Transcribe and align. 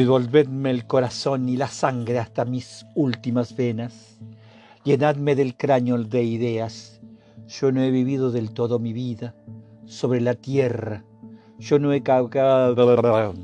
Devolvedme 0.00 0.70
el 0.70 0.86
corazón 0.86 1.50
y 1.50 1.58
la 1.58 1.68
sangre 1.68 2.18
hasta 2.18 2.46
mis 2.46 2.86
últimas 2.94 3.54
venas. 3.54 4.18
Llenadme 4.82 5.34
del 5.34 5.58
cráneo 5.58 5.98
de 6.02 6.22
ideas. 6.22 7.02
Yo 7.46 7.70
no 7.70 7.82
he 7.82 7.90
vivido 7.90 8.30
del 8.30 8.52
todo 8.52 8.78
mi 8.78 8.94
vida 8.94 9.34
sobre 9.84 10.22
la 10.22 10.36
tierra. 10.36 11.04
Yo 11.58 11.78
no 11.78 11.92
he 11.92 12.02
cagado. 12.02 13.34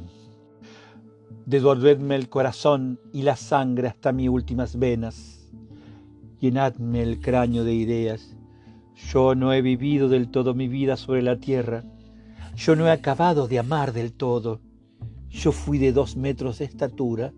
Devolvedme 1.45 2.17
el 2.17 2.31
corazón 2.31 3.01
y 3.13 3.21
la 3.21 3.37
sangre 3.37 3.89
hasta 3.89 4.13
mis 4.13 4.31
últimas 4.31 4.79
venas. 4.79 5.53
Llenadme 6.41 7.03
el 7.03 7.21
cráneo 7.21 7.65
de 7.65 7.75
ideas. 7.75 8.35
Yo 8.95 9.35
no 9.35 9.53
he 9.53 9.61
vivido 9.61 10.09
del 10.09 10.31
todo 10.31 10.55
mi 10.55 10.69
vida 10.69 10.97
sobre 10.97 11.21
la 11.21 11.37
tierra. 11.37 11.85
Yo 12.57 12.77
no 12.77 12.87
he 12.87 12.93
acabado 12.93 13.47
de 13.47 13.59
amar 13.59 13.93
del 13.93 14.15
todo. 14.15 14.63
Yo 15.37 15.53
fui 15.53 15.77
de 15.77 15.93
dos 15.93 16.17
metros 16.17 16.59
de 16.59 16.65
estatura. 16.65 17.31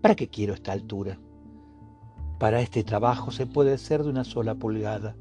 ¿Para 0.00 0.14
qué 0.14 0.28
quiero 0.28 0.54
esta 0.54 0.70
altura? 0.70 1.18
Para 2.38 2.60
este 2.60 2.84
trabajo 2.84 3.32
se 3.32 3.46
puede 3.46 3.78
ser 3.78 4.04
de 4.04 4.10
una 4.10 4.22
sola 4.22 4.54
pulgada. 4.54 5.16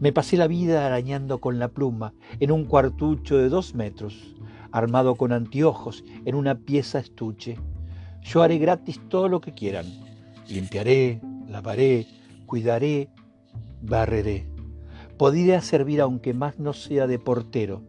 Me 0.00 0.10
pasé 0.10 0.38
la 0.38 0.46
vida 0.46 0.86
arañando 0.86 1.42
con 1.42 1.58
la 1.58 1.68
pluma 1.68 2.14
en 2.40 2.50
un 2.50 2.64
cuartucho 2.64 3.36
de 3.36 3.50
dos 3.50 3.74
metros, 3.74 4.34
armado 4.72 5.16
con 5.16 5.32
anteojos 5.32 6.02
en 6.24 6.34
una 6.34 6.54
pieza 6.54 6.98
estuche. 6.98 7.58
Yo 8.22 8.42
haré 8.42 8.56
gratis 8.56 8.98
todo 9.10 9.28
lo 9.28 9.42
que 9.42 9.52
quieran. 9.52 9.84
Limpiaré, 10.48 11.20
lavaré, 11.46 12.06
cuidaré, 12.46 13.10
barreré. 13.82 14.48
Podría 15.18 15.60
servir 15.60 16.00
aunque 16.00 16.32
más 16.32 16.58
no 16.58 16.72
sea 16.72 17.06
de 17.06 17.18
portero. 17.18 17.82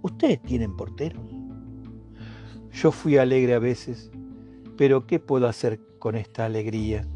¿Ustedes 0.00 0.40
tienen 0.40 0.76
porteros? 0.76 1.39
Yo 2.72 2.92
fui 2.92 3.16
alegre 3.18 3.54
a 3.54 3.58
veces, 3.58 4.10
pero 4.76 5.06
¿qué 5.06 5.18
puedo 5.18 5.48
hacer 5.48 5.80
con 5.98 6.14
esta 6.14 6.44
alegría 6.44 7.06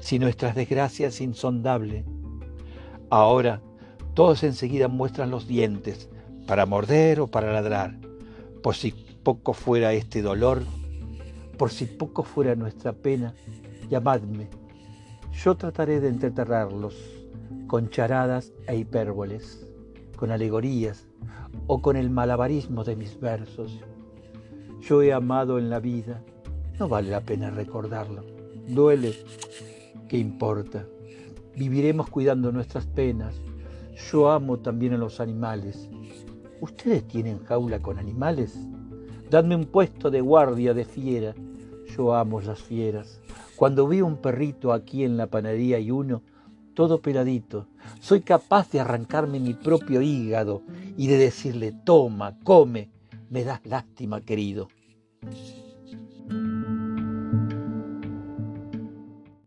si 0.00 0.18
nuestras 0.18 0.54
desgracias 0.54 1.14
es 1.14 1.20
insondable? 1.20 2.04
Ahora 3.10 3.60
todos 4.14 4.42
enseguida 4.44 4.88
muestran 4.88 5.30
los 5.30 5.48
dientes 5.48 6.08
para 6.46 6.66
morder 6.66 7.20
o 7.20 7.26
para 7.26 7.52
ladrar, 7.52 7.98
por 8.62 8.74
si 8.74 8.92
poco 9.22 9.52
fuera 9.54 9.92
este 9.92 10.22
dolor, 10.22 10.62
por 11.58 11.70
si 11.70 11.86
poco 11.86 12.22
fuera 12.22 12.54
nuestra 12.54 12.92
pena, 12.92 13.34
llamadme. 13.90 14.48
Yo 15.32 15.56
trataré 15.56 16.00
de 16.00 16.08
entreterrarlos 16.08 16.94
con 17.66 17.90
charadas 17.90 18.52
e 18.66 18.76
hipérboles, 18.76 19.66
con 20.16 20.30
alegorías 20.30 21.06
o 21.66 21.82
con 21.82 21.96
el 21.96 22.10
malabarismo 22.10 22.84
de 22.84 22.96
mis 22.96 23.18
versos 23.18 23.80
yo 24.82 25.00
he 25.02 25.12
amado 25.12 25.58
en 25.58 25.70
la 25.70 25.78
vida, 25.78 26.22
no 26.78 26.88
vale 26.88 27.10
la 27.10 27.20
pena 27.20 27.50
recordarlo. 27.50 28.24
Duele, 28.66 29.14
¿qué 30.08 30.18
importa? 30.18 30.84
Viviremos 31.56 32.10
cuidando 32.10 32.50
nuestras 32.50 32.86
penas. 32.86 33.34
Yo 34.10 34.30
amo 34.30 34.58
también 34.58 34.94
a 34.94 34.98
los 34.98 35.20
animales. 35.20 35.88
¿Ustedes 36.60 37.06
tienen 37.06 37.44
jaula 37.44 37.80
con 37.80 37.98
animales? 37.98 38.58
Dadme 39.30 39.54
un 39.54 39.66
puesto 39.66 40.10
de 40.10 40.20
guardia 40.20 40.74
de 40.74 40.84
fiera. 40.84 41.34
Yo 41.96 42.14
amo 42.14 42.40
las 42.40 42.60
fieras. 42.60 43.20
Cuando 43.54 43.86
veo 43.86 44.06
un 44.06 44.16
perrito 44.16 44.72
aquí 44.72 45.04
en 45.04 45.16
la 45.16 45.28
panadería 45.28 45.78
y 45.78 45.90
uno, 45.90 46.22
todo 46.74 47.00
peladito, 47.00 47.66
soy 48.00 48.22
capaz 48.22 48.70
de 48.70 48.80
arrancarme 48.80 49.38
mi 49.38 49.54
propio 49.54 50.02
hígado 50.02 50.62
y 50.96 51.06
de 51.06 51.18
decirle, 51.18 51.72
toma, 51.84 52.38
come, 52.42 52.91
me 53.32 53.44
das 53.44 53.64
lástima, 53.64 54.20
querido. 54.20 54.68